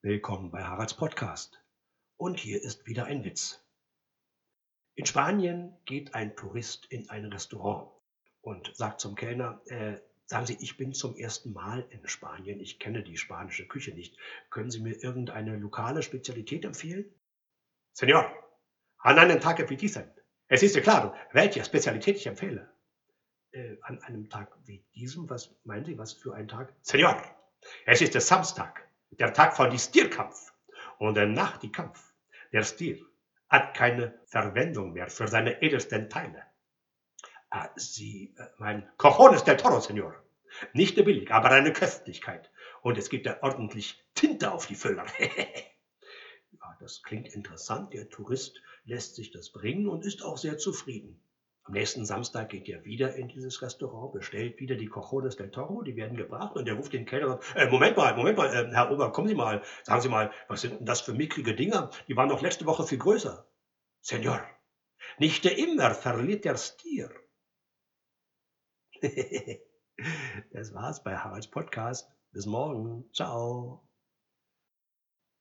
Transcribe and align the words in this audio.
Willkommen 0.00 0.52
bei 0.52 0.62
Haralds 0.62 0.94
Podcast. 0.94 1.60
Und 2.16 2.38
hier 2.38 2.62
ist 2.62 2.86
wieder 2.86 3.06
ein 3.06 3.24
Witz. 3.24 3.60
In 4.94 5.06
Spanien 5.06 5.76
geht 5.86 6.14
ein 6.14 6.36
Tourist 6.36 6.86
in 6.86 7.10
ein 7.10 7.24
Restaurant 7.24 7.90
und 8.40 8.70
sagt 8.76 9.00
zum 9.00 9.16
Kellner, 9.16 9.60
äh, 9.66 9.96
sagen 10.26 10.46
Sie, 10.46 10.56
ich 10.60 10.76
bin 10.76 10.92
zum 10.92 11.16
ersten 11.16 11.52
Mal 11.52 11.84
in 11.90 12.06
Spanien, 12.06 12.60
ich 12.60 12.78
kenne 12.78 13.02
die 13.02 13.16
spanische 13.16 13.66
Küche 13.66 13.92
nicht. 13.92 14.16
Können 14.50 14.70
Sie 14.70 14.78
mir 14.78 14.94
irgendeine 15.02 15.56
lokale 15.56 16.04
Spezialität 16.04 16.64
empfehlen? 16.64 17.12
Senor, 17.92 18.32
an 18.98 19.18
einem 19.18 19.40
Tag 19.40 19.68
wie. 19.68 19.84
Es 20.46 20.62
ist 20.62 20.76
ja 20.76 20.80
klar, 20.80 21.16
welche 21.32 21.64
Spezialität 21.64 22.18
ich 22.18 22.28
empfehle. 22.28 22.70
Äh, 23.50 23.78
an 23.82 24.00
einem 24.02 24.30
Tag 24.30 24.56
wie 24.64 24.84
diesem, 24.94 25.28
was 25.28 25.52
meinen 25.64 25.84
Sie, 25.84 25.98
was 25.98 26.12
für 26.12 26.34
ein 26.34 26.46
Tag? 26.46 26.72
Senor, 26.82 27.20
es 27.84 28.00
ist 28.00 28.14
der 28.14 28.20
Samstag, 28.20 28.87
der 29.10 29.32
Tag 29.32 29.56
von 29.56 29.70
dem 29.70 29.78
Stierkampf. 29.78 30.52
Und 30.98 31.14
nach 31.32 31.58
dem 31.58 31.72
Kampf, 31.72 32.12
der 32.52 32.62
Stier 32.62 32.98
hat 33.48 33.74
keine 33.74 34.18
Verwendung 34.26 34.92
mehr 34.92 35.08
für 35.08 35.28
seine 35.28 35.62
edelsten 35.62 36.10
Teile. 36.10 36.42
Ah, 37.50 37.70
Sie 37.76 38.34
äh, 38.36 38.44
meinen 38.58 38.86
Cojones 38.98 39.44
del 39.44 39.56
Toro, 39.56 39.80
Senor. 39.80 40.14
Nicht 40.72 40.96
billig, 40.96 41.30
aber 41.30 41.50
eine 41.50 41.72
Köstlichkeit. 41.72 42.50
Und 42.82 42.98
es 42.98 43.08
gibt 43.08 43.26
ja 43.26 43.42
ordentlich 43.42 44.04
Tinte 44.14 44.52
auf 44.52 44.66
die 44.66 44.74
Füller. 44.74 45.06
ja, 46.50 46.76
das 46.80 47.02
klingt 47.02 47.28
interessant. 47.34 47.94
Der 47.94 48.08
Tourist 48.10 48.60
lässt 48.84 49.14
sich 49.14 49.30
das 49.30 49.50
bringen 49.50 49.88
und 49.88 50.04
ist 50.04 50.22
auch 50.22 50.36
sehr 50.36 50.58
zufrieden. 50.58 51.22
Am 51.68 51.74
nächsten 51.74 52.06
Samstag 52.06 52.48
geht 52.48 52.66
er 52.70 52.86
wieder 52.86 53.14
in 53.16 53.28
dieses 53.28 53.60
Restaurant, 53.60 54.12
bestellt 54.12 54.58
wieder 54.58 54.74
die 54.74 54.86
Cojones 54.86 55.36
del 55.36 55.50
Toro, 55.50 55.82
die 55.82 55.96
werden 55.96 56.16
gebracht 56.16 56.56
und 56.56 56.66
er 56.66 56.74
ruft 56.74 56.94
den 56.94 57.04
Kellner 57.04 57.34
und 57.34 57.56
äh, 57.56 57.68
Moment 57.68 57.94
mal, 57.94 58.16
Moment 58.16 58.38
mal, 58.38 58.46
äh, 58.46 58.70
Herr 58.72 58.90
Ober, 58.90 59.12
kommen 59.12 59.28
Sie 59.28 59.34
mal, 59.34 59.62
sagen 59.82 60.00
Sie 60.00 60.08
mal, 60.08 60.32
was 60.48 60.62
sind 60.62 60.78
denn 60.78 60.86
das 60.86 61.02
für 61.02 61.12
mickrige 61.12 61.54
Dinger? 61.54 61.90
Die 62.08 62.16
waren 62.16 62.30
doch 62.30 62.40
letzte 62.40 62.64
Woche 62.64 62.86
viel 62.86 62.96
größer. 62.96 63.46
Senor, 64.00 64.40
nicht 65.18 65.44
immer 65.44 65.90
verliert 65.90 66.46
der 66.46 66.56
Stier. 66.56 67.10
das 70.52 70.72
war's 70.72 71.02
bei 71.02 71.18
Haralds 71.18 71.48
Podcast. 71.48 72.10
Bis 72.32 72.46
morgen. 72.46 73.10
Ciao. 73.12 73.87